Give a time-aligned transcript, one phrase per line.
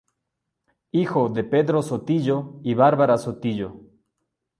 [0.89, 3.81] Hijo de Pedro Sotillo y Bárbara Sotillo.